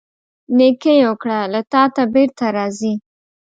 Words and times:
نیکۍ 0.57 0.99
وکړه، 1.07 1.39
له 1.53 1.61
تا 1.71 1.83
ته 1.95 2.03
بیرته 2.13 2.45
راځي. 2.55 2.93